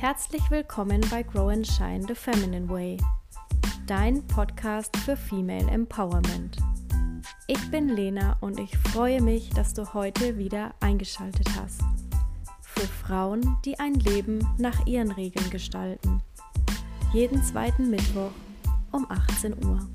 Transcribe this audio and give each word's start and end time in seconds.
Herzlich 0.00 0.50
willkommen 0.50 1.02
bei 1.10 1.22
Grow 1.22 1.50
and 1.50 1.66
Shine 1.66 2.02
the 2.08 2.14
Feminine 2.14 2.66
Way, 2.70 2.96
dein 3.86 4.26
Podcast 4.28 4.96
für 4.96 5.14
Female 5.14 5.70
Empowerment. 5.70 6.56
Ich 7.48 7.70
bin 7.70 7.90
Lena 7.90 8.38
und 8.40 8.58
ich 8.58 8.74
freue 8.78 9.20
mich, 9.20 9.50
dass 9.50 9.74
du 9.74 9.92
heute 9.92 10.38
wieder 10.38 10.72
eingeschaltet 10.80 11.46
hast. 11.60 11.82
Für 12.62 12.86
Frauen, 12.86 13.58
die 13.66 13.78
ein 13.78 13.92
Leben 13.92 14.38
nach 14.56 14.86
ihren 14.86 15.12
Regeln 15.12 15.50
gestalten. 15.50 16.22
Jeden 17.12 17.42
zweiten 17.42 17.90
Mittwoch 17.90 18.32
um 18.92 19.06
18 19.10 19.62
Uhr. 19.66 19.86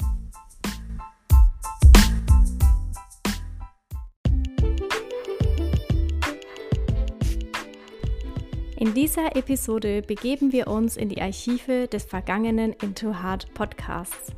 In 8.85 8.94
dieser 8.94 9.35
Episode 9.35 10.03
begeben 10.03 10.52
wir 10.52 10.67
uns 10.67 10.95
in 10.95 11.09
die 11.09 11.20
Archive 11.20 11.88
des 11.88 12.03
vergangenen 12.03 12.71
Into 12.71 13.20
Heart 13.23 13.52
Podcasts. 13.55 14.31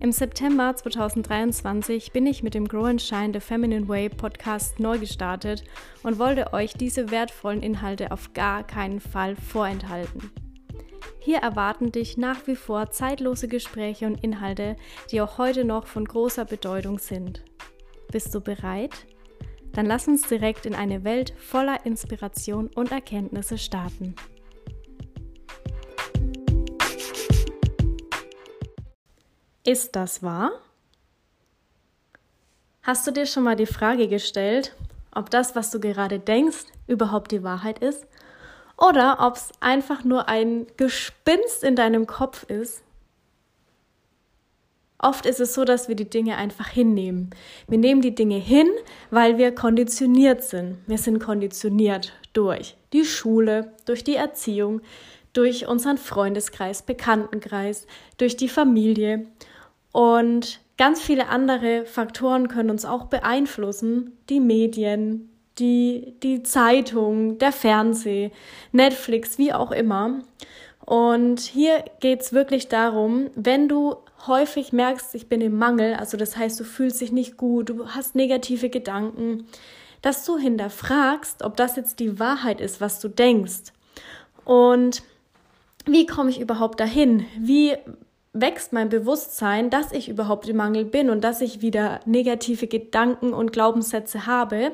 Im 0.00 0.12
September 0.12 0.74
2023 0.74 2.10
bin 2.10 2.24
ich 2.26 2.42
mit 2.42 2.54
dem 2.54 2.66
Grow 2.66 2.86
and 2.86 3.02
Shine 3.02 3.34
The 3.34 3.40
Feminine 3.40 3.86
Way 3.88 4.08
Podcast 4.08 4.80
neu 4.80 4.98
gestartet 4.98 5.64
und 6.04 6.18
wollte 6.18 6.54
euch 6.54 6.72
diese 6.72 7.10
wertvollen 7.10 7.62
Inhalte 7.62 8.12
auf 8.12 8.32
gar 8.32 8.66
keinen 8.66 8.98
Fall 8.98 9.36
vorenthalten. 9.36 10.30
Hier 11.18 11.40
erwarten 11.40 11.92
dich 11.92 12.16
nach 12.16 12.46
wie 12.46 12.56
vor 12.56 12.92
zeitlose 12.92 13.46
Gespräche 13.46 14.06
und 14.06 14.24
Inhalte, 14.24 14.76
die 15.10 15.20
auch 15.20 15.36
heute 15.36 15.66
noch 15.66 15.86
von 15.86 16.06
großer 16.06 16.46
Bedeutung 16.46 16.98
sind. 16.98 17.44
Bist 18.10 18.34
du 18.34 18.40
bereit? 18.40 19.06
Dann 19.72 19.86
lass 19.86 20.06
uns 20.06 20.28
direkt 20.28 20.66
in 20.66 20.74
eine 20.74 21.04
Welt 21.04 21.32
voller 21.38 21.86
Inspiration 21.86 22.68
und 22.68 22.92
Erkenntnisse 22.92 23.56
starten. 23.56 24.14
Ist 29.64 29.94
das 29.96 30.22
wahr? 30.22 30.50
Hast 32.82 33.06
du 33.06 33.12
dir 33.12 33.26
schon 33.26 33.44
mal 33.44 33.54
die 33.54 33.66
Frage 33.66 34.08
gestellt, 34.08 34.74
ob 35.14 35.30
das, 35.30 35.54
was 35.54 35.70
du 35.70 35.78
gerade 35.78 36.18
denkst, 36.18 36.66
überhaupt 36.88 37.30
die 37.30 37.44
Wahrheit 37.44 37.78
ist? 37.78 38.06
Oder 38.76 39.18
ob 39.20 39.36
es 39.36 39.52
einfach 39.60 40.02
nur 40.02 40.28
ein 40.28 40.66
Gespinst 40.76 41.62
in 41.62 41.76
deinem 41.76 42.06
Kopf 42.06 42.42
ist, 42.44 42.82
Oft 45.04 45.26
ist 45.26 45.40
es 45.40 45.52
so, 45.52 45.64
dass 45.64 45.88
wir 45.88 45.96
die 45.96 46.08
Dinge 46.08 46.36
einfach 46.36 46.68
hinnehmen. 46.68 47.30
Wir 47.66 47.78
nehmen 47.78 48.02
die 48.02 48.14
Dinge 48.14 48.36
hin, 48.36 48.68
weil 49.10 49.36
wir 49.36 49.52
konditioniert 49.52 50.44
sind. 50.44 50.78
Wir 50.86 50.96
sind 50.96 51.18
konditioniert 51.18 52.12
durch 52.32 52.76
die 52.92 53.04
Schule, 53.04 53.72
durch 53.84 54.04
die 54.04 54.14
Erziehung, 54.14 54.80
durch 55.32 55.66
unseren 55.66 55.98
Freundeskreis, 55.98 56.82
Bekanntenkreis, 56.82 57.88
durch 58.16 58.36
die 58.36 58.48
Familie. 58.48 59.26
Und 59.90 60.60
ganz 60.78 61.02
viele 61.02 61.28
andere 61.28 61.84
Faktoren 61.84 62.46
können 62.46 62.70
uns 62.70 62.84
auch 62.84 63.06
beeinflussen. 63.06 64.16
Die 64.28 64.38
Medien, 64.38 65.30
die, 65.58 66.14
die 66.22 66.44
Zeitung, 66.44 67.38
der 67.38 67.50
Fernseh, 67.50 68.30
Netflix, 68.70 69.36
wie 69.36 69.52
auch 69.52 69.72
immer. 69.72 70.20
Und 70.84 71.40
hier 71.40 71.84
geht 71.98 72.22
es 72.22 72.32
wirklich 72.32 72.68
darum, 72.68 73.30
wenn 73.34 73.68
du 73.68 73.96
häufig 74.26 74.72
merkst, 74.72 75.14
ich 75.14 75.28
bin 75.28 75.40
im 75.40 75.58
Mangel, 75.58 75.94
also 75.94 76.16
das 76.16 76.36
heißt, 76.36 76.58
du 76.60 76.64
fühlst 76.64 77.00
dich 77.00 77.12
nicht 77.12 77.36
gut, 77.36 77.68
du 77.70 77.88
hast 77.88 78.14
negative 78.14 78.70
Gedanken, 78.70 79.46
dass 80.00 80.24
du 80.24 80.36
hinterfragst, 80.36 81.42
ob 81.42 81.56
das 81.56 81.76
jetzt 81.76 82.00
die 82.00 82.18
Wahrheit 82.18 82.60
ist, 82.60 82.80
was 82.80 83.00
du 83.00 83.08
denkst. 83.08 83.72
Und 84.44 85.02
wie 85.86 86.06
komme 86.06 86.30
ich 86.30 86.40
überhaupt 86.40 86.80
dahin? 86.80 87.26
Wie 87.38 87.76
wächst 88.32 88.72
mein 88.72 88.88
Bewusstsein, 88.88 89.70
dass 89.70 89.92
ich 89.92 90.08
überhaupt 90.08 90.48
im 90.48 90.56
Mangel 90.56 90.84
bin 90.84 91.10
und 91.10 91.22
dass 91.22 91.40
ich 91.40 91.60
wieder 91.60 92.00
negative 92.04 92.66
Gedanken 92.66 93.32
und 93.32 93.52
Glaubenssätze 93.52 94.26
habe? 94.26 94.72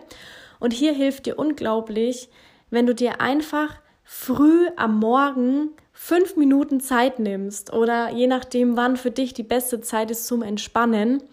Und 0.60 0.72
hier 0.72 0.92
hilft 0.92 1.26
dir 1.26 1.38
unglaublich, 1.38 2.28
wenn 2.70 2.86
du 2.86 2.94
dir 2.94 3.20
einfach 3.20 3.76
früh 4.04 4.68
am 4.76 4.98
Morgen 4.98 5.70
fünf 6.00 6.36
Minuten 6.36 6.80
Zeit 6.80 7.18
nimmst 7.18 7.72
oder 7.72 8.10
je 8.10 8.28
nachdem, 8.28 8.76
wann 8.76 8.96
für 8.96 9.10
dich 9.10 9.34
die 9.34 9.42
beste 9.42 9.80
Zeit 9.80 10.12
ist 10.12 10.28
zum 10.28 10.42
Entspannen 10.42 11.24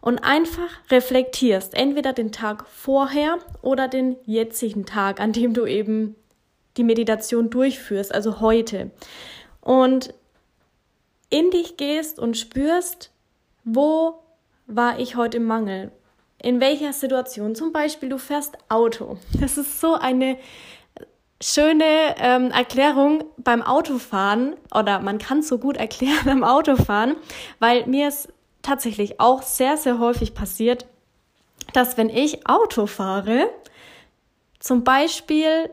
und 0.00 0.18
einfach 0.20 0.70
reflektierst, 0.90 1.74
entweder 1.74 2.14
den 2.14 2.32
Tag 2.32 2.64
vorher 2.68 3.36
oder 3.60 3.86
den 3.86 4.16
jetzigen 4.24 4.86
Tag, 4.86 5.20
an 5.20 5.34
dem 5.34 5.52
du 5.52 5.66
eben 5.66 6.16
die 6.78 6.84
Meditation 6.84 7.50
durchführst, 7.50 8.12
also 8.12 8.40
heute. 8.40 8.90
Und 9.60 10.14
in 11.28 11.50
dich 11.50 11.76
gehst 11.76 12.18
und 12.18 12.38
spürst, 12.38 13.12
wo 13.62 14.14
war 14.66 14.98
ich 14.98 15.16
heute 15.16 15.36
im 15.36 15.44
Mangel? 15.44 15.92
In 16.42 16.60
welcher 16.60 16.94
Situation? 16.94 17.54
Zum 17.54 17.72
Beispiel, 17.72 18.08
du 18.08 18.18
fährst 18.18 18.56
Auto. 18.70 19.18
Das 19.38 19.58
ist 19.58 19.80
so 19.80 19.94
eine 19.94 20.38
schöne 21.40 22.16
ähm, 22.18 22.50
Erklärung 22.50 23.24
beim 23.36 23.62
Autofahren 23.62 24.56
oder 24.74 25.00
man 25.00 25.18
kann 25.18 25.42
so 25.42 25.58
gut 25.58 25.76
erklären 25.76 26.18
beim 26.24 26.44
Autofahren, 26.44 27.16
weil 27.58 27.86
mir 27.86 28.08
es 28.08 28.28
tatsächlich 28.62 29.20
auch 29.20 29.42
sehr, 29.42 29.76
sehr 29.76 29.98
häufig 29.98 30.34
passiert, 30.34 30.86
dass 31.72 31.96
wenn 31.96 32.08
ich 32.08 32.46
Auto 32.48 32.86
fahre, 32.86 33.48
zum 34.58 34.84
Beispiel 34.84 35.70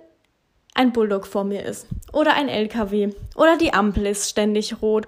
ein 0.76 0.92
Bulldog 0.92 1.26
vor 1.26 1.44
mir 1.44 1.64
ist 1.64 1.88
oder 2.14 2.34
ein 2.34 2.50
LKW 2.50 3.14
oder 3.36 3.58
die 3.58 3.74
Ampel 3.74 4.06
ist 4.06 4.30
ständig 4.30 4.82
rot 4.82 5.08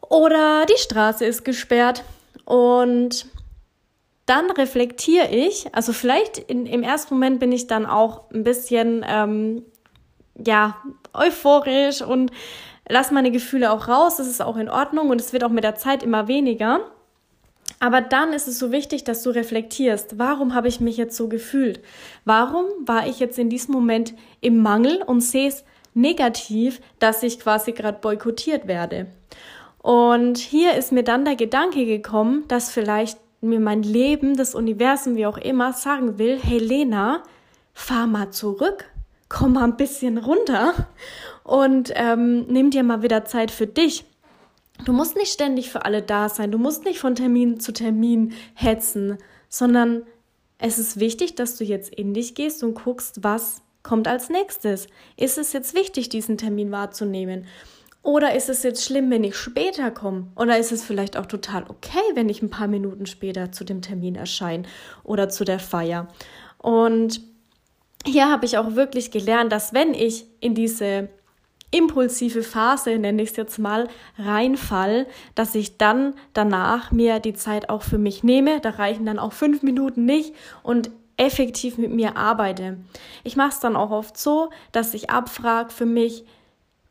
oder 0.00 0.66
die 0.66 0.78
Straße 0.78 1.24
ist 1.24 1.44
gesperrt 1.44 2.02
und 2.44 3.26
dann 4.30 4.48
reflektiere 4.52 5.28
ich, 5.28 5.74
also 5.74 5.92
vielleicht 5.92 6.38
in, 6.38 6.64
im 6.64 6.84
ersten 6.84 7.14
Moment 7.14 7.40
bin 7.40 7.50
ich 7.50 7.66
dann 7.66 7.84
auch 7.84 8.30
ein 8.30 8.44
bisschen, 8.44 9.04
ähm, 9.06 9.64
ja, 10.36 10.76
euphorisch 11.12 12.00
und 12.00 12.30
lasse 12.88 13.12
meine 13.12 13.32
Gefühle 13.32 13.72
auch 13.72 13.88
raus, 13.88 14.18
das 14.18 14.28
ist 14.28 14.40
auch 14.40 14.56
in 14.56 14.68
Ordnung 14.68 15.10
und 15.10 15.20
es 15.20 15.32
wird 15.32 15.42
auch 15.42 15.50
mit 15.50 15.64
der 15.64 15.74
Zeit 15.74 16.04
immer 16.04 16.28
weniger. 16.28 16.80
Aber 17.80 18.00
dann 18.00 18.32
ist 18.32 18.46
es 18.46 18.60
so 18.60 18.70
wichtig, 18.70 19.02
dass 19.02 19.24
du 19.24 19.30
reflektierst, 19.30 20.16
warum 20.16 20.54
habe 20.54 20.68
ich 20.68 20.78
mich 20.78 20.96
jetzt 20.96 21.16
so 21.16 21.28
gefühlt? 21.28 21.80
Warum 22.24 22.66
war 22.86 23.08
ich 23.08 23.18
jetzt 23.18 23.38
in 23.38 23.50
diesem 23.50 23.74
Moment 23.74 24.14
im 24.40 24.62
Mangel 24.62 25.02
und 25.02 25.22
sehe 25.22 25.48
es 25.48 25.64
negativ, 25.92 26.80
dass 27.00 27.24
ich 27.24 27.40
quasi 27.40 27.72
gerade 27.72 27.98
boykottiert 28.00 28.68
werde? 28.68 29.06
Und 29.82 30.38
hier 30.38 30.74
ist 30.74 30.92
mir 30.92 31.02
dann 31.02 31.24
der 31.24 31.36
Gedanke 31.36 31.84
gekommen, 31.84 32.44
dass 32.46 32.70
vielleicht 32.70 33.18
mir 33.40 33.60
mein 33.60 33.82
Leben, 33.82 34.36
das 34.36 34.54
Universum, 34.54 35.16
wie 35.16 35.26
auch 35.26 35.38
immer, 35.38 35.72
sagen 35.72 36.18
will, 36.18 36.38
hey 36.40 36.58
Lena, 36.58 37.22
fahr 37.72 38.06
mal 38.06 38.30
zurück, 38.30 38.84
komm 39.28 39.54
mal 39.54 39.64
ein 39.64 39.76
bisschen 39.76 40.18
runter 40.18 40.74
und 41.44 41.92
ähm, 41.94 42.46
nimm 42.48 42.70
dir 42.70 42.82
mal 42.82 43.02
wieder 43.02 43.24
Zeit 43.24 43.50
für 43.50 43.66
dich. 43.66 44.04
Du 44.84 44.92
musst 44.92 45.16
nicht 45.16 45.32
ständig 45.32 45.70
für 45.70 45.84
alle 45.84 46.02
da 46.02 46.28
sein, 46.28 46.50
du 46.50 46.58
musst 46.58 46.84
nicht 46.84 46.98
von 46.98 47.14
Termin 47.14 47.60
zu 47.60 47.72
Termin 47.72 48.32
hetzen, 48.54 49.18
sondern 49.48 50.02
es 50.58 50.78
ist 50.78 51.00
wichtig, 51.00 51.34
dass 51.34 51.56
du 51.56 51.64
jetzt 51.64 51.94
in 51.94 52.14
dich 52.14 52.34
gehst 52.34 52.62
und 52.62 52.74
guckst, 52.74 53.24
was 53.24 53.62
kommt 53.82 54.08
als 54.08 54.28
nächstes. 54.28 54.88
Ist 55.16 55.38
es 55.38 55.52
jetzt 55.52 55.74
wichtig, 55.74 56.10
diesen 56.10 56.36
Termin 56.36 56.70
wahrzunehmen? 56.70 57.46
Oder 58.02 58.34
ist 58.34 58.48
es 58.48 58.62
jetzt 58.62 58.84
schlimm, 58.84 59.10
wenn 59.10 59.24
ich 59.24 59.36
später 59.36 59.90
komme? 59.90 60.28
Oder 60.36 60.58
ist 60.58 60.72
es 60.72 60.82
vielleicht 60.82 61.16
auch 61.16 61.26
total 61.26 61.64
okay, 61.68 61.98
wenn 62.14 62.28
ich 62.28 62.42
ein 62.42 62.50
paar 62.50 62.68
Minuten 62.68 63.06
später 63.06 63.52
zu 63.52 63.64
dem 63.64 63.82
Termin 63.82 64.14
erscheine 64.14 64.64
oder 65.04 65.28
zu 65.28 65.44
der 65.44 65.58
Feier? 65.58 66.08
Und 66.56 67.20
hier 68.06 68.30
habe 68.30 68.46
ich 68.46 68.56
auch 68.56 68.74
wirklich 68.74 69.10
gelernt, 69.10 69.52
dass 69.52 69.74
wenn 69.74 69.92
ich 69.92 70.24
in 70.40 70.54
diese 70.54 71.10
impulsive 71.70 72.42
Phase, 72.42 72.98
nenne 72.98 73.22
ich 73.22 73.30
es 73.30 73.36
jetzt 73.36 73.58
mal, 73.58 73.88
reinfall, 74.18 75.06
dass 75.34 75.54
ich 75.54 75.78
dann 75.78 76.14
danach 76.32 76.90
mir 76.90 77.20
die 77.20 77.34
Zeit 77.34 77.68
auch 77.68 77.82
für 77.82 77.98
mich 77.98 78.24
nehme. 78.24 78.60
Da 78.60 78.70
reichen 78.70 79.06
dann 79.06 79.18
auch 79.18 79.32
fünf 79.32 79.62
Minuten 79.62 80.04
nicht 80.04 80.34
und 80.62 80.90
effektiv 81.16 81.76
mit 81.76 81.92
mir 81.92 82.16
arbeite. 82.16 82.78
Ich 83.24 83.36
mache 83.36 83.50
es 83.50 83.60
dann 83.60 83.76
auch 83.76 83.90
oft 83.90 84.16
so, 84.16 84.50
dass 84.72 84.94
ich 84.94 85.10
abfrage 85.10 85.70
für 85.70 85.86
mich, 85.86 86.24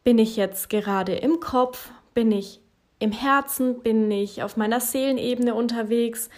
bin 0.04 0.18
ich 0.18 0.36
jetzt 0.36 0.69
gerade 0.69 1.16
im 1.16 1.40
Kopf? 1.40 1.92
Bin 2.13 2.31
ich 2.31 2.62
im 3.00 3.12
Herzen? 3.12 3.81
Bin 3.81 4.10
ich 4.12 4.44
auf 4.44 4.57
meiner 4.57 4.80
Seelenebene 4.80 5.54
unterwegs? 5.54 6.30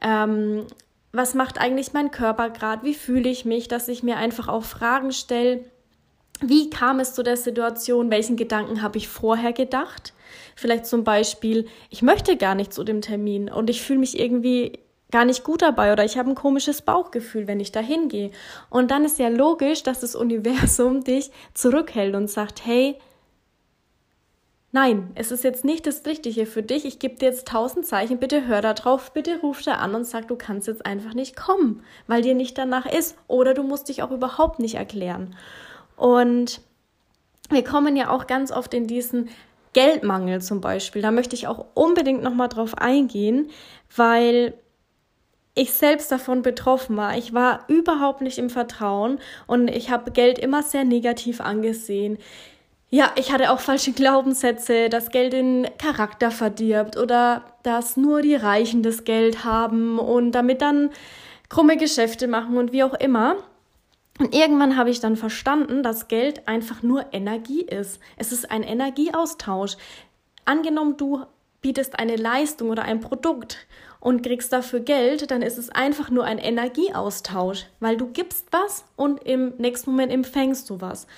Ähm, 0.00 0.66
was 1.12 1.34
macht 1.34 1.58
eigentlich 1.58 1.92
mein 1.92 2.10
Körper 2.10 2.50
gerade? 2.50 2.84
Wie 2.84 2.94
fühle 2.94 3.28
ich 3.28 3.44
mich? 3.44 3.68
Dass 3.68 3.88
ich 3.88 4.02
mir 4.02 4.16
einfach 4.16 4.48
auch 4.48 4.64
Fragen 4.64 5.12
stelle. 5.12 5.64
Wie 6.40 6.68
kam 6.68 7.00
es 7.00 7.14
zu 7.14 7.22
der 7.22 7.36
Situation? 7.36 8.10
Welchen 8.10 8.36
Gedanken 8.36 8.82
habe 8.82 8.98
ich 8.98 9.08
vorher 9.08 9.52
gedacht? 9.52 10.12
Vielleicht 10.54 10.86
zum 10.86 11.04
Beispiel, 11.04 11.66
ich 11.88 12.02
möchte 12.02 12.36
gar 12.36 12.54
nicht 12.54 12.72
zu 12.72 12.84
dem 12.84 13.00
Termin 13.00 13.48
und 13.48 13.70
ich 13.70 13.82
fühle 13.82 14.00
mich 14.00 14.18
irgendwie 14.18 14.78
gar 15.10 15.24
nicht 15.24 15.44
gut 15.44 15.62
dabei 15.62 15.92
oder 15.92 16.04
ich 16.04 16.18
habe 16.18 16.30
ein 16.30 16.34
komisches 16.34 16.82
Bauchgefühl, 16.82 17.46
wenn 17.46 17.60
ich 17.60 17.72
da 17.72 17.80
hingehe. 17.80 18.30
Und 18.70 18.90
dann 18.90 19.04
ist 19.04 19.18
ja 19.18 19.28
logisch, 19.28 19.82
dass 19.82 20.00
das 20.00 20.14
Universum 20.14 21.04
dich 21.04 21.30
zurückhält 21.54 22.14
und 22.14 22.28
sagt, 22.28 22.64
hey, 22.66 22.98
nein, 24.72 25.10
es 25.14 25.30
ist 25.30 25.44
jetzt 25.44 25.64
nicht 25.64 25.86
das 25.86 26.04
Richtige 26.06 26.44
für 26.44 26.62
dich. 26.62 26.84
Ich 26.84 26.98
gebe 26.98 27.16
dir 27.16 27.26
jetzt 27.26 27.48
tausend 27.48 27.86
Zeichen, 27.86 28.18
bitte 28.18 28.46
hör 28.46 28.60
da 28.60 28.74
drauf, 28.74 29.12
bitte 29.12 29.40
ruf 29.40 29.62
da 29.62 29.74
an 29.74 29.94
und 29.94 30.04
sag, 30.04 30.28
du 30.28 30.36
kannst 30.36 30.66
jetzt 30.66 30.84
einfach 30.84 31.14
nicht 31.14 31.36
kommen, 31.36 31.82
weil 32.06 32.22
dir 32.22 32.34
nicht 32.34 32.58
danach 32.58 32.86
ist. 32.86 33.16
Oder 33.28 33.54
du 33.54 33.62
musst 33.62 33.88
dich 33.88 34.02
auch 34.02 34.10
überhaupt 34.10 34.58
nicht 34.58 34.74
erklären. 34.74 35.36
Und 35.96 36.60
wir 37.48 37.62
kommen 37.62 37.96
ja 37.96 38.10
auch 38.10 38.26
ganz 38.26 38.50
oft 38.50 38.74
in 38.74 38.86
diesen 38.86 39.30
Geldmangel 39.72 40.42
zum 40.42 40.60
Beispiel. 40.60 41.00
Da 41.00 41.10
möchte 41.10 41.36
ich 41.36 41.46
auch 41.46 41.66
unbedingt 41.74 42.22
nochmal 42.22 42.48
drauf 42.48 42.76
eingehen, 42.76 43.50
weil 43.94 44.54
ich 45.56 45.72
selbst 45.72 46.12
davon 46.12 46.42
betroffen 46.42 46.96
war. 46.96 47.16
Ich 47.16 47.32
war 47.32 47.64
überhaupt 47.66 48.20
nicht 48.20 48.38
im 48.38 48.50
Vertrauen 48.50 49.18
und 49.46 49.68
ich 49.68 49.90
habe 49.90 50.12
Geld 50.12 50.38
immer 50.38 50.62
sehr 50.62 50.84
negativ 50.84 51.40
angesehen. 51.40 52.18
Ja, 52.90 53.10
ich 53.16 53.32
hatte 53.32 53.50
auch 53.50 53.58
falsche 53.58 53.92
Glaubenssätze, 53.92 54.88
dass 54.90 55.10
Geld 55.10 55.32
den 55.32 55.66
Charakter 55.78 56.30
verdirbt 56.30 56.96
oder 56.96 57.42
dass 57.62 57.96
nur 57.96 58.22
die 58.22 58.36
Reichen 58.36 58.82
das 58.82 59.04
Geld 59.04 59.44
haben 59.44 59.98
und 59.98 60.32
damit 60.32 60.62
dann 60.62 60.90
krumme 61.48 61.78
Geschäfte 61.78 62.28
machen 62.28 62.58
und 62.58 62.72
wie 62.72 62.84
auch 62.84 62.94
immer. 62.94 63.36
Und 64.18 64.34
irgendwann 64.34 64.76
habe 64.76 64.90
ich 64.90 65.00
dann 65.00 65.16
verstanden, 65.16 65.82
dass 65.82 66.08
Geld 66.08 66.46
einfach 66.48 66.82
nur 66.82 67.06
Energie 67.12 67.62
ist. 67.62 67.98
Es 68.16 68.30
ist 68.30 68.50
ein 68.50 68.62
Energieaustausch. 68.62 69.76
Angenommen, 70.44 70.96
du 70.96 71.24
bietest 71.62 71.98
eine 71.98 72.16
Leistung 72.16 72.70
oder 72.70 72.82
ein 72.82 73.00
Produkt 73.00 73.66
und 74.06 74.22
kriegst 74.22 74.52
dafür 74.52 74.78
Geld, 74.78 75.32
dann 75.32 75.42
ist 75.42 75.58
es 75.58 75.68
einfach 75.68 76.10
nur 76.10 76.22
ein 76.22 76.38
Energieaustausch, 76.38 77.66
weil 77.80 77.96
du 77.96 78.06
gibst 78.06 78.46
was 78.52 78.84
und 78.94 79.20
im 79.24 79.54
nächsten 79.58 79.90
Moment 79.90 80.12
empfängst 80.12 80.70
du 80.70 80.80
was. 80.80 81.08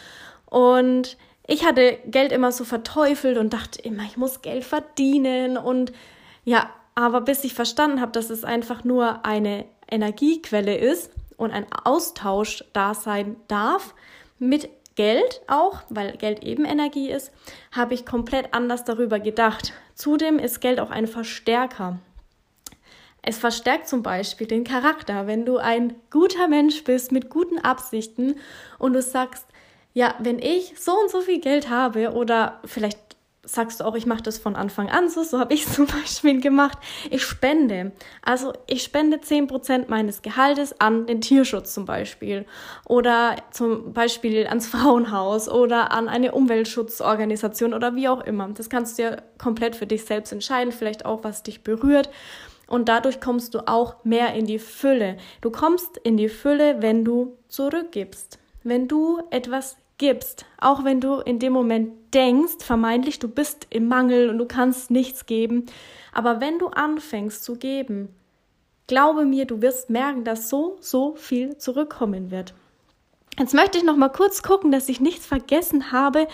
Und 0.46 1.18
ich 1.46 1.66
hatte 1.66 1.98
Geld 2.06 2.32
immer 2.32 2.50
so 2.50 2.64
verteufelt 2.64 3.36
und 3.36 3.52
dachte 3.52 3.82
immer, 3.82 4.04
ich 4.04 4.16
muss 4.16 4.40
Geld 4.40 4.64
verdienen 4.64 5.58
und 5.58 5.92
ja, 6.46 6.70
aber 6.94 7.20
bis 7.20 7.44
ich 7.44 7.52
verstanden 7.52 8.00
habe, 8.00 8.12
dass 8.12 8.30
es 8.30 8.42
einfach 8.42 8.84
nur 8.84 9.26
eine 9.26 9.66
Energiequelle 9.90 10.74
ist 10.78 11.10
und 11.36 11.50
ein 11.50 11.66
Austausch 11.84 12.64
da 12.72 12.94
sein 12.94 13.36
darf 13.48 13.94
mit 14.38 14.70
Geld 14.94 15.42
auch, 15.46 15.82
weil 15.90 16.16
Geld 16.16 16.42
eben 16.42 16.64
Energie 16.64 17.10
ist, 17.10 17.32
habe 17.70 17.92
ich 17.92 18.06
komplett 18.06 18.54
anders 18.54 18.86
darüber 18.86 19.20
gedacht. 19.20 19.74
Zudem 19.94 20.38
ist 20.38 20.62
Geld 20.62 20.80
auch 20.80 20.90
ein 20.90 21.06
Verstärker. 21.06 21.98
Es 23.22 23.38
verstärkt 23.38 23.88
zum 23.88 24.02
Beispiel 24.02 24.46
den 24.46 24.64
Charakter. 24.64 25.26
Wenn 25.26 25.44
du 25.44 25.58
ein 25.58 25.94
guter 26.10 26.48
Mensch 26.48 26.84
bist 26.84 27.12
mit 27.12 27.28
guten 27.30 27.58
Absichten 27.58 28.36
und 28.78 28.92
du 28.92 29.02
sagst, 29.02 29.46
ja, 29.92 30.14
wenn 30.18 30.38
ich 30.38 30.74
so 30.78 30.92
und 30.92 31.10
so 31.10 31.20
viel 31.20 31.40
Geld 31.40 31.70
habe 31.70 32.12
oder 32.12 32.60
vielleicht 32.64 33.08
sagst 33.48 33.80
du 33.80 33.84
auch, 33.84 33.94
ich 33.94 34.06
mache 34.06 34.22
das 34.22 34.38
von 34.38 34.56
Anfang 34.56 34.88
an 34.88 35.08
so, 35.08 35.22
so 35.22 35.38
habe 35.38 35.54
ich 35.54 35.66
es 35.66 35.72
zum 35.74 35.86
Beispiel 35.86 36.40
gemacht. 36.40 36.78
Ich 37.10 37.22
spende. 37.22 37.92
Also 38.22 38.52
ich 38.66 38.82
spende 38.82 39.18
10% 39.18 39.86
meines 39.88 40.22
Gehaltes 40.22 40.80
an 40.80 41.06
den 41.06 41.20
Tierschutz 41.20 41.74
zum 41.74 41.84
Beispiel 41.84 42.46
oder 42.86 43.36
zum 43.50 43.92
Beispiel 43.92 44.46
ans 44.46 44.66
Frauenhaus 44.68 45.48
oder 45.48 45.92
an 45.92 46.08
eine 46.08 46.32
Umweltschutzorganisation 46.32 47.74
oder 47.74 47.94
wie 47.94 48.08
auch 48.08 48.20
immer. 48.20 48.48
Das 48.48 48.70
kannst 48.70 48.98
du 48.98 49.02
ja 49.02 49.16
komplett 49.38 49.76
für 49.76 49.86
dich 49.86 50.04
selbst 50.04 50.32
entscheiden, 50.32 50.72
vielleicht 50.72 51.06
auch, 51.06 51.24
was 51.24 51.42
dich 51.42 51.62
berührt. 51.62 52.10
Und 52.68 52.88
dadurch 52.88 53.20
kommst 53.20 53.54
du 53.54 53.66
auch 53.66 54.04
mehr 54.04 54.34
in 54.34 54.46
die 54.46 54.58
Fülle. 54.58 55.16
Du 55.40 55.50
kommst 55.50 55.96
in 55.96 56.16
die 56.16 56.28
Fülle, 56.28 56.82
wenn 56.82 57.04
du 57.04 57.36
zurückgibst. 57.48 58.38
Wenn 58.62 58.86
du 58.86 59.20
etwas 59.30 59.76
gibst, 59.96 60.46
auch 60.60 60.84
wenn 60.84 61.00
du 61.00 61.20
in 61.20 61.38
dem 61.38 61.52
Moment 61.52 62.14
denkst, 62.14 62.58
vermeintlich, 62.64 63.18
du 63.18 63.28
bist 63.28 63.66
im 63.70 63.88
Mangel 63.88 64.30
und 64.30 64.38
du 64.38 64.46
kannst 64.46 64.90
nichts 64.90 65.26
geben, 65.26 65.66
aber 66.12 66.40
wenn 66.40 66.58
du 66.58 66.68
anfängst 66.68 67.42
zu 67.44 67.56
geben, 67.56 68.14
glaube 68.86 69.24
mir, 69.24 69.44
du 69.44 69.60
wirst 69.60 69.90
merken, 69.90 70.24
dass 70.24 70.48
so, 70.48 70.76
so 70.80 71.14
viel 71.16 71.58
zurückkommen 71.58 72.30
wird. 72.30 72.54
Jetzt 73.38 73.54
möchte 73.54 73.78
ich 73.78 73.84
noch 73.84 73.96
mal 73.96 74.08
kurz 74.08 74.42
gucken, 74.42 74.72
dass 74.72 74.88
ich 74.88 75.00
nichts 75.00 75.26
vergessen 75.26 75.92
habe, 75.92 76.26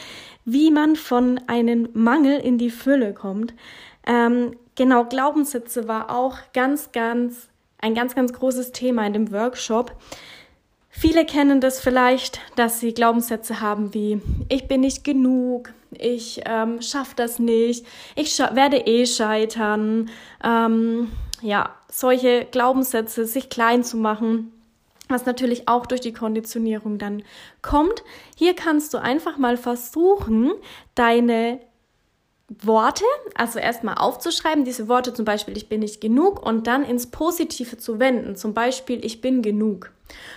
wie 0.45 0.71
man 0.71 0.97
von 0.97 1.39
einem 1.49 1.89
Mangel 1.93 2.41
in 2.41 2.57
die 2.57 2.71
Fülle 2.71 3.13
kommt. 3.13 3.53
Ähm, 4.07 4.57
genau, 4.75 5.05
Glaubenssätze 5.05 5.89
war 5.89 6.11
auch 6.11 6.37
ganz, 6.53 6.93
ganz, 6.93 7.49
ein 7.79 7.95
ganz, 7.95 8.15
ganz 8.15 8.33
großes 8.33 8.73
Thema 8.73 9.07
in 9.07 9.13
dem 9.13 9.33
Workshop. 9.33 9.93
Viele 10.97 11.27
kennen 11.27 11.61
das 11.61 11.81
vielleicht, 11.81 12.41
dass 12.55 12.79
sie 12.79 12.95
Glaubenssätze 12.95 13.61
haben 13.61 13.95
wie 13.95 14.23
ich 14.49 14.69
bin 14.69 14.83
nicht 14.83 15.03
genug, 15.03 15.73
ich 15.91 16.41
ähm, 16.47 16.81
schaffe 16.81 17.15
das 17.17 17.41
nicht, 17.41 17.85
ich 18.15 18.39
werde 18.39 18.79
eh 18.79 19.05
scheitern. 19.07 20.11
Ähm, 20.43 21.11
ja, 21.43 21.75
solche 21.91 22.47
Glaubenssätze, 22.51 23.27
sich 23.27 23.51
klein 23.51 23.85
zu 23.85 23.97
machen, 23.97 24.53
was 25.09 25.27
natürlich 25.27 25.69
auch 25.69 25.85
durch 25.87 26.01
die 26.01 26.13
Konditionierung 26.13 26.99
dann 26.99 27.23
kommt. 27.61 28.03
Hier 28.37 28.55
kannst 28.55 28.95
du 28.95 28.99
einfach 28.99 29.37
mal 29.37 29.57
versuchen, 29.57 30.53
deine 30.95 31.61
Worte, 32.49 33.05
also 33.35 33.59
erstmal 33.59 33.97
aufzuschreiben, 33.97 34.65
diese 34.65 34.89
Worte 34.89 35.15
zum 35.15 35.25
Beispiel, 35.25 35.57
ich 35.57 35.69
bin 35.69 35.81
nicht 35.81 36.01
genug 36.01 36.45
und 36.45 36.67
dann 36.67 36.85
ins 36.85 37.11
Positive 37.11 37.79
zu 37.79 37.99
wenden, 37.99 38.37
zum 38.37 38.53
Beispiel, 38.53 39.05
ich 39.05 39.21
bin 39.21 39.41
genug. 39.41 39.91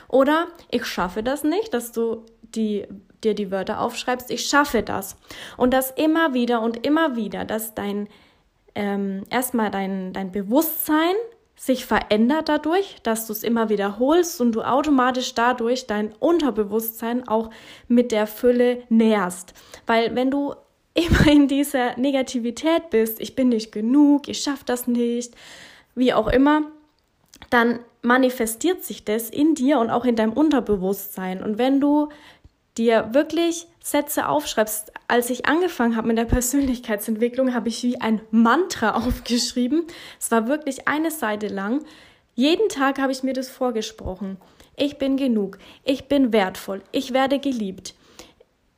Oder 0.08 0.48
ich 0.72 0.86
schaffe 0.86 1.22
das 1.22 1.44
nicht, 1.44 1.74
dass 1.74 1.92
du 1.92 2.24
die, 2.42 2.88
dir 3.24 3.34
die 3.34 3.52
Wörter 3.52 3.82
aufschreibst, 3.82 4.32
ich 4.32 4.48
schaffe 4.48 4.84
das. 4.84 5.18
Und 5.58 5.74
das 5.74 5.92
immer 5.92 6.34
wieder 6.34 6.62
und 6.62 6.86
immer 6.86 7.18
wieder, 7.18 7.44
dass 7.44 7.76
dein, 7.76 8.08
ähm, 8.74 9.24
erstmal 9.30 9.70
dein, 9.70 10.14
dein 10.14 10.32
Bewusstsein 10.32 11.16
sich 11.58 11.86
verändert 11.86 12.50
dadurch, 12.50 12.98
dass 13.04 13.28
du 13.28 13.34
es 13.34 13.44
immer 13.44 13.68
wiederholst 13.68 14.40
und 14.40 14.54
du 14.54 14.62
automatisch 14.62 15.34
dadurch 15.34 15.88
dein 15.88 16.14
Unterbewusstsein 16.14 17.28
auch 17.28 17.50
mit 17.88 18.12
der 18.12 18.28
Fülle 18.28 18.84
näherst. 18.90 19.54
Weil 19.88 20.16
wenn 20.16 20.32
du 20.32 20.54
immer 20.98 21.28
in 21.28 21.48
dieser 21.48 21.98
Negativität 21.98 22.90
bist, 22.90 23.22
ich 23.22 23.36
bin 23.36 23.50
nicht 23.50 23.72
genug, 23.72 24.28
ich 24.28 24.40
schaffe 24.40 24.64
das 24.66 24.88
nicht, 24.88 25.36
wie 25.96 26.14
auch 26.14 26.28
immer, 26.28 26.64
dann 27.50 27.80
manifestiert 28.02 28.84
sich 28.84 29.06
das 29.06 29.30
in 29.30 29.54
dir 29.54 29.80
und 29.80 29.90
auch 29.90 30.06
in 30.06 30.16
deinem 30.16 30.34
Unterbewusstsein. 30.34 31.44
Und 31.44 31.58
wenn 31.58 31.80
du 31.80 32.10
dir 32.78 33.10
wirklich 33.14 33.68
Sätze 33.84 34.28
aufschreibst, 34.28 34.92
als 35.08 35.30
ich 35.30 35.46
angefangen 35.46 35.96
habe 35.96 36.08
mit 36.08 36.18
der 36.18 36.26
Persönlichkeitsentwicklung, 36.26 37.54
habe 37.54 37.70
ich 37.70 37.84
wie 37.84 38.02
ein 38.02 38.22
Mantra 38.32 38.92
aufgeschrieben. 39.08 39.86
Es 40.20 40.32
war 40.32 40.48
wirklich 40.48 40.88
eine 40.88 41.12
Seite 41.12 41.48
lang. 41.48 41.84
Jeden 42.36 42.70
Tag 42.70 43.00
habe 43.00 43.12
ich 43.12 43.24
mir 43.24 43.34
das 43.34 43.50
vorgesprochen. 43.50 44.38
Ich 44.76 45.00
bin 45.00 45.18
genug, 45.18 45.58
ich 45.84 46.08
bin 46.08 46.32
wertvoll, 46.32 46.84
ich 46.92 47.12
werde 47.12 47.40
geliebt, 47.40 47.96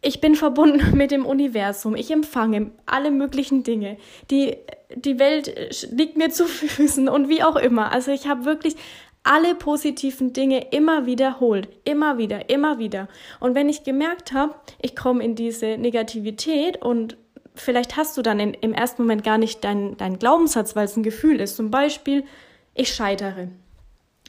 ich 0.02 0.22
bin 0.22 0.36
verbunden 0.36 0.82
mit 0.98 1.12
dem 1.12 1.26
Universum, 1.26 1.96
ich 1.96 2.12
empfange 2.12 2.72
alle 2.86 3.12
möglichen 3.12 3.64
Dinge. 3.64 3.98
Die, 4.32 4.58
die 4.96 5.20
Welt 5.20 5.54
liegt 5.92 6.18
mir 6.18 6.30
zu 6.30 6.46
Füßen 6.48 7.10
und 7.10 7.30
wie 7.30 7.44
auch 7.44 7.56
immer. 7.56 7.92
Also 7.92 8.12
ich 8.12 8.28
habe 8.28 8.46
wirklich 8.46 8.76
alle 9.24 9.54
positiven 9.54 10.34
Dinge 10.34 10.72
immer 10.72 11.06
wiederholt, 11.06 11.68
immer 11.84 12.18
wieder, 12.18 12.50
immer 12.50 12.80
wieder. 12.80 13.10
Und 13.40 13.54
wenn 13.54 13.70
ich 13.70 13.84
gemerkt 13.84 14.32
habe, 14.32 14.56
ich 14.82 14.96
komme 14.96 15.24
in 15.24 15.36
diese 15.36 15.78
Negativität 15.78 16.82
und 16.82 17.18
vielleicht 17.54 17.98
hast 17.98 18.18
du 18.18 18.22
dann 18.22 18.40
in, 18.40 18.54
im 18.54 18.74
ersten 18.74 19.04
Moment 19.04 19.24
gar 19.24 19.38
nicht 19.38 19.64
deinen 19.64 19.98
dein 19.98 20.20
Glaubenssatz, 20.20 20.76
weil 20.76 20.86
es 20.86 20.96
ein 20.96 21.04
Gefühl 21.04 21.42
ist. 21.42 21.58
Zum 21.58 21.70
Beispiel, 21.70 22.24
ich 22.74 22.94
scheitere. 22.94 23.50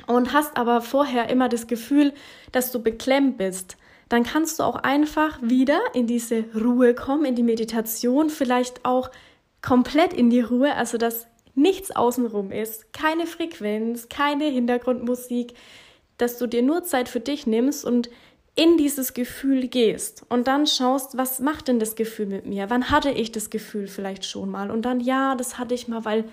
Und 0.07 0.33
hast 0.33 0.57
aber 0.57 0.81
vorher 0.81 1.29
immer 1.29 1.49
das 1.49 1.67
Gefühl, 1.67 2.13
dass 2.53 2.73
du 2.73 2.83
beklemmt 2.83 3.39
bist. 3.39 3.77
Dann 4.11 4.25
kannst 4.25 4.59
du 4.59 4.65
auch 4.65 4.77
einfach 4.77 5.39
wieder 5.41 5.81
in 5.95 6.07
diese 6.07 6.45
Ruhe 6.55 6.95
kommen, 6.95 7.25
in 7.25 7.37
die 7.37 7.43
Meditation, 7.43 8.29
vielleicht 8.29 8.85
auch 8.85 9.11
komplett 9.63 10.13
in 10.13 10.31
die 10.31 10.41
Ruhe, 10.41 10.75
also 10.75 10.99
dass 10.99 11.27
nichts 11.55 11.91
außenrum 11.95 12.51
ist, 12.51 12.93
keine 12.93 13.27
Frequenz, 13.27 14.09
keine 14.09 14.47
Hintergrundmusik, 14.47 15.55
dass 16.19 16.39
du 16.39 16.47
dir 16.47 16.63
nur 16.63 16.83
Zeit 16.83 17.09
für 17.09 17.21
dich 17.21 17.47
nimmst 17.47 17.85
und 17.85 18.11
in 18.57 18.77
dieses 18.77 19.15
Gefühl 19.15 19.69
gehst 19.69 20.27
und 20.29 20.49
dann 20.49 20.67
schaust, 20.67 21.17
was 21.17 21.39
macht 21.39 21.69
denn 21.69 21.79
das 21.79 21.95
Gefühl 21.95 22.27
mit 22.27 22.47
mir? 22.47 22.69
Wann 22.69 22.91
hatte 22.91 23.11
ich 23.11 23.31
das 23.31 23.49
Gefühl 23.49 23.87
vielleicht 23.87 24.25
schon 24.25 24.51
mal? 24.51 24.73
Und 24.73 24.83
dann, 24.83 25.01
ja, 25.01 25.37
das 25.37 25.57
hatte 25.57 25.75
ich 25.75 25.87
mal, 25.87 26.05
weil 26.05 26.25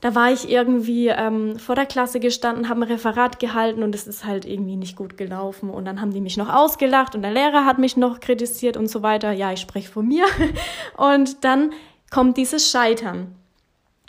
da 0.00 0.14
war 0.14 0.30
ich 0.30 0.48
irgendwie 0.48 1.08
ähm, 1.08 1.58
vor 1.58 1.74
der 1.74 1.86
Klasse 1.86 2.20
gestanden, 2.20 2.68
habe 2.68 2.80
ein 2.80 2.90
Referat 2.90 3.40
gehalten 3.40 3.82
und 3.82 3.94
es 3.94 4.06
ist 4.06 4.24
halt 4.24 4.44
irgendwie 4.44 4.76
nicht 4.76 4.96
gut 4.96 5.16
gelaufen. 5.16 5.70
Und 5.70 5.84
dann 5.86 6.00
haben 6.00 6.12
die 6.12 6.20
mich 6.20 6.36
noch 6.36 6.52
ausgelacht 6.52 7.14
und 7.14 7.22
der 7.22 7.32
Lehrer 7.32 7.64
hat 7.64 7.78
mich 7.78 7.96
noch 7.96 8.20
kritisiert 8.20 8.76
und 8.76 8.88
so 8.88 9.02
weiter. 9.02 9.32
Ja, 9.32 9.52
ich 9.52 9.60
spreche 9.60 9.90
von 9.90 10.06
mir. 10.06 10.24
Und 10.96 11.44
dann 11.44 11.72
kommt 12.10 12.36
dieses 12.36 12.70
Scheitern. 12.70 13.34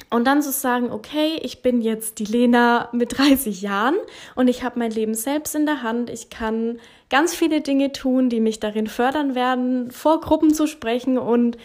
Und 0.09 0.25
dann 0.25 0.41
zu 0.41 0.51
sagen, 0.51 0.91
okay, 0.91 1.39
ich 1.41 1.61
bin 1.61 1.81
jetzt 1.81 2.19
die 2.19 2.25
Lena 2.25 2.89
mit 2.93 3.17
30 3.17 3.61
Jahren 3.61 3.95
und 4.35 4.47
ich 4.47 4.63
habe 4.63 4.79
mein 4.79 4.91
Leben 4.91 5.13
selbst 5.13 5.53
in 5.55 5.65
der 5.67 5.83
Hand. 5.83 6.09
Ich 6.09 6.29
kann 6.29 6.79
ganz 7.09 7.35
viele 7.35 7.61
Dinge 7.61 7.91
tun, 7.91 8.29
die 8.29 8.39
mich 8.39 8.59
darin 8.59 8.87
fördern 8.87 9.35
werden, 9.35 9.91
vor 9.91 10.19
Gruppen 10.21 10.53
zu 10.53 10.65
sprechen 10.65 11.17
und 11.19 11.57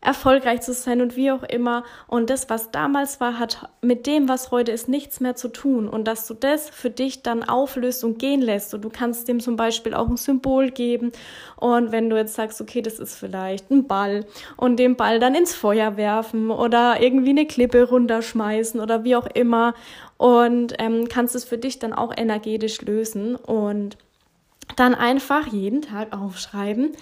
erfolgreich 0.00 0.60
zu 0.60 0.72
sein 0.72 1.00
und 1.00 1.16
wie 1.16 1.32
auch 1.32 1.42
immer. 1.42 1.82
Und 2.06 2.30
das, 2.30 2.48
was 2.48 2.70
damals 2.70 3.20
war, 3.20 3.38
hat 3.38 3.68
mit 3.82 4.06
dem, 4.06 4.28
was 4.28 4.52
heute 4.52 4.70
ist, 4.70 4.88
nichts 4.88 5.18
mehr 5.18 5.34
zu 5.34 5.48
tun. 5.48 5.88
Und 5.88 6.06
dass 6.06 6.26
du 6.26 6.34
das 6.34 6.70
für 6.70 6.90
dich 6.90 7.22
dann 7.22 7.42
auflöst 7.42 8.04
und 8.04 8.18
gehen 8.18 8.40
lässt. 8.40 8.72
Und 8.74 8.82
du 8.82 8.90
kannst 8.90 9.26
dem 9.26 9.40
zum 9.40 9.56
Beispiel 9.56 9.94
auch 9.94 10.08
ein 10.08 10.16
Symbol 10.16 10.70
geben. 10.70 11.10
Und 11.56 11.90
wenn 11.90 12.10
du 12.10 12.16
jetzt 12.16 12.34
sagst, 12.34 12.60
okay, 12.60 12.80
das 12.80 13.00
ist 13.00 13.16
vielleicht 13.16 13.70
ein 13.70 13.88
Ball 13.88 14.24
und 14.56 14.76
den 14.76 14.96
Ball 14.96 15.18
dann 15.18 15.34
ins 15.34 15.54
Feuer 15.54 15.96
werfen 15.96 16.50
oder 16.50 17.00
irgendwie 17.00 17.30
eine 17.30 17.46
Klippe 17.46 17.88
runterschmeißen 17.88 18.80
oder 18.80 19.02
wie 19.02 19.16
auch 19.16 19.26
immer. 19.26 19.74
Und 20.16 20.74
ähm, 20.78 21.08
kannst 21.08 21.34
es 21.34 21.44
für 21.44 21.58
dich 21.58 21.80
dann 21.80 21.92
auch 21.92 22.12
energetisch 22.16 22.80
lösen 22.82 23.34
und 23.34 23.96
dann 24.76 24.94
einfach 24.94 25.46
jeden 25.48 25.82
Tag 25.82 26.12
aufschreiben, 26.12 26.92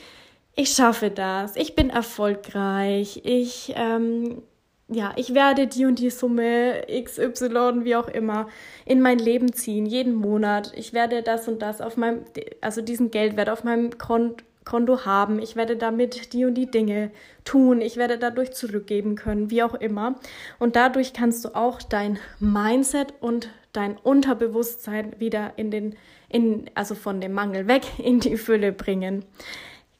ich 0.56 0.70
schaffe 0.70 1.10
das, 1.10 1.54
ich 1.54 1.74
bin 1.74 1.90
erfolgreich, 1.90 3.20
ich, 3.24 3.74
ähm, 3.76 4.42
ja, 4.88 5.12
ich 5.16 5.34
werde 5.34 5.66
die 5.66 5.84
und 5.84 5.98
die 5.98 6.10
Summe 6.10 6.82
XY, 6.88 7.84
wie 7.84 7.94
auch 7.94 8.08
immer, 8.08 8.48
in 8.86 9.02
mein 9.02 9.18
Leben 9.18 9.52
ziehen, 9.52 9.84
jeden 9.84 10.14
Monat. 10.14 10.72
Ich 10.74 10.92
werde 10.92 11.22
das 11.22 11.46
und 11.46 11.60
das 11.60 11.80
auf 11.80 11.96
meinem, 11.96 12.24
also 12.60 12.80
diesen 12.80 13.10
Geldwert 13.10 13.50
auf 13.50 13.64
meinem 13.64 13.98
Konto 13.98 14.44
Konto 14.64 15.04
haben. 15.06 15.38
Ich 15.38 15.54
werde 15.54 15.76
damit 15.76 16.32
die 16.32 16.44
und 16.44 16.54
die 16.54 16.68
Dinge 16.68 17.12
tun. 17.44 17.80
Ich 17.80 17.96
werde 17.96 18.18
dadurch 18.18 18.52
zurückgeben 18.52 19.14
können, 19.14 19.48
wie 19.48 19.62
auch 19.62 19.74
immer. 19.74 20.16
Und 20.58 20.74
dadurch 20.74 21.12
kannst 21.12 21.44
du 21.44 21.54
auch 21.54 21.80
dein 21.80 22.18
Mindset 22.40 23.14
und 23.20 23.48
dein 23.72 23.96
Unterbewusstsein 23.96 25.14
wieder 25.20 25.52
in 25.56 25.70
den, 25.70 25.94
in, 26.28 26.68
also 26.74 26.96
von 26.96 27.20
dem 27.20 27.32
Mangel 27.32 27.68
weg 27.68 27.84
in 27.98 28.18
die 28.18 28.36
Fülle 28.36 28.72
bringen. 28.72 29.24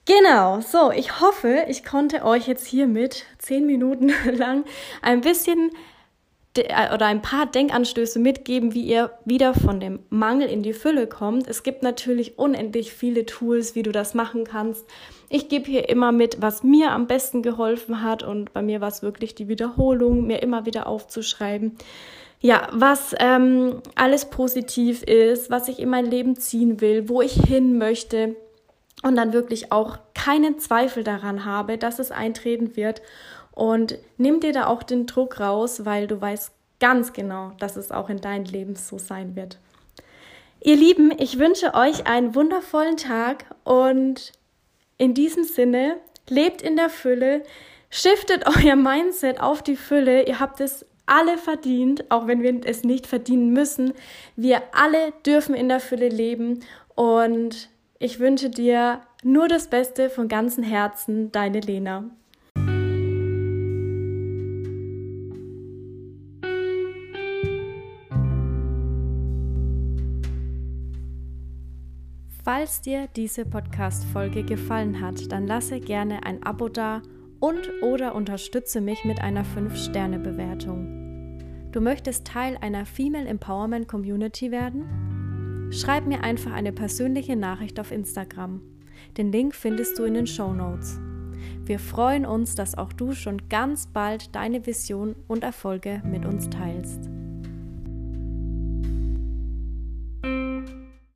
Genau, 0.07 0.61
so, 0.61 0.93
ich 0.93 1.21
hoffe, 1.21 1.65
ich 1.67 1.85
konnte 1.85 2.25
euch 2.25 2.47
jetzt 2.47 2.65
hiermit 2.65 3.25
zehn 3.39 3.67
Minuten 3.67 4.13
lang 4.33 4.65
ein 5.03 5.21
bisschen 5.21 5.73
äh, 6.57 6.95
oder 6.95 7.07
ein 7.07 7.23
paar 7.23 7.47
Denkanstöße 7.47 8.21
mitgeben, 8.21 8.73
wie 8.73 8.85
ihr 8.85 9.11
wieder 9.25 9.53
von 9.53 9.81
dem 9.81 9.99
Mangel 10.09 10.49
in 10.49 10.63
die 10.63 10.75
Fülle 10.75 11.09
kommt. 11.09 11.49
Es 11.49 11.65
gibt 11.65 11.83
natürlich 11.83 12.39
unendlich 12.39 12.93
viele 12.93 13.27
Tools, 13.27 13.75
wie 13.75 13.83
du 13.83 13.91
das 13.91 14.15
machen 14.15 14.45
kannst. 14.45 14.87
Ich 15.29 15.49
gebe 15.49 15.67
hier 15.69 15.89
immer 15.89 16.13
mit, 16.13 16.41
was 16.41 16.63
mir 16.63 16.93
am 16.93 17.09
besten 17.09 17.43
geholfen 17.43 18.05
hat 18.05 18.23
und 18.23 18.53
bei 18.53 18.63
mir 18.63 18.81
war 18.81 18.89
es 18.89 19.03
wirklich 19.03 19.35
die 19.35 19.49
Wiederholung, 19.49 20.25
mir 20.25 20.41
immer 20.41 20.67
wieder 20.67 20.87
aufzuschreiben. 20.87 21.77
Ja, 22.39 22.69
was 22.71 23.13
ähm, 23.19 23.83
alles 23.97 24.27
positiv 24.27 25.03
ist, 25.03 25.51
was 25.51 25.67
ich 25.67 25.81
in 25.81 25.89
mein 25.89 26.07
Leben 26.07 26.37
ziehen 26.37 26.81
will, 26.81 27.09
wo 27.09 27.23
ich 27.23 27.33
hin 27.33 27.77
möchte 27.77 28.37
und 29.03 29.17
dann 29.17 29.33
wirklich 29.33 29.73
auch 29.73 29.99
keinen 30.15 30.59
Zweifel 30.59 31.05
daran 31.05 31.45
habe, 31.45 31.79
dass 31.79 31.99
es 31.99 32.11
eintreten 32.11 32.77
wird. 32.77 33.03
Und 33.53 33.99
nimm 34.17 34.41
dir 34.41 34.53
da 34.53 34.67
auch 34.67 34.83
den 34.83 35.07
Druck 35.07 35.41
raus, 35.41 35.85
weil 35.85 36.07
du 36.07 36.21
weißt 36.21 36.53
ganz 36.81 37.13
genau, 37.13 37.53
dass 37.59 37.77
es 37.77 37.91
auch 37.91 38.09
in 38.09 38.21
deinem 38.21 38.45
Leben 38.45 38.77
so 38.77 38.99
sein 38.99 39.37
wird. 39.37 39.59
Ihr 40.63 40.77
Lieben, 40.77 41.13
ich 41.19 41.39
wünsche 41.39 41.75
euch 41.75 42.07
einen 42.07 42.35
wundervollen 42.35 42.97
Tag 42.97 43.45
und 43.65 44.33
in 44.99 45.15
diesem 45.15 45.45
Sinne, 45.45 45.99
lebt 46.29 46.63
in 46.63 46.77
der 46.77 46.91
Fülle, 46.91 47.43
shiftet 47.91 48.45
euer 48.65 48.77
Mindset 48.77 49.41
auf 49.41 49.63
die 49.63 49.77
Fülle. 49.77 50.27
Ihr 50.27 50.41
habt 50.41 50.61
es 50.61 50.85
alle 51.07 51.39
verdient, 51.39 52.11
auch 52.11 52.27
wenn 52.27 52.43
wir 52.43 52.61
es 52.65 52.83
nicht 52.83 53.07
verdienen 53.07 53.53
müssen. 53.53 53.93
Wir 54.35 54.63
alle 54.73 55.13
dürfen 55.25 55.55
in 55.55 55.69
der 55.69 55.81
Fülle 55.81 56.09
leben 56.09 56.61
und 56.95 57.69
ich 57.99 58.21
wünsche 58.21 58.51
dir 58.51 59.01
nur 59.23 59.49
das 59.49 59.69
Beste 59.69 60.11
von 60.11 60.29
ganzem 60.29 60.65
Herzen, 60.65 61.33
deine 61.33 61.61
Lena. 61.61 62.05
Falls 72.45 72.81
dir 72.81 73.09
diese 73.17 73.45
Podcast-Folge 73.45 74.45
gefallen 74.45 75.01
hat, 75.01 75.33
dann 75.33 75.49
lasse 75.49 75.81
gerne 75.81 76.25
ein 76.25 76.45
Abo 76.45 76.69
da 76.69 77.03
und 77.41 77.69
oder 77.83 78.15
unterstütze 78.15 78.81
mich 78.81 79.05
mit 79.05 79.21
einer 79.21 79.45
5-Sterne-Bewertung. 79.45 81.41
Du 81.73 81.81
möchtest 81.81 82.25
Teil 82.25 82.57
einer 82.61 82.87
Female 82.87 83.27
Empowerment 83.27 83.89
Community 83.89 84.53
werden? 84.53 85.16
Schreib 85.71 86.07
mir 86.07 86.23
einfach 86.23 86.53
eine 86.53 86.73
persönliche 86.73 87.37
Nachricht 87.37 87.81
auf 87.81 87.91
Instagram. 87.91 88.61
Den 89.17 89.33
Link 89.33 89.55
findest 89.55 89.99
du 89.99 90.05
in 90.05 90.15
den 90.15 90.27
Show 90.27 90.53
Notes. 90.53 90.99
Wir 91.65 91.79
freuen 91.79 92.25
uns, 92.25 92.55
dass 92.55 92.77
auch 92.77 92.93
du 92.93 93.13
schon 93.13 93.49
ganz 93.49 93.87
bald 93.87 94.35
deine 94.35 94.67
Vision 94.67 95.17
und 95.27 95.43
Erfolge 95.43 96.03
mit 96.05 96.25
uns 96.25 96.49
teilst. 96.49 97.11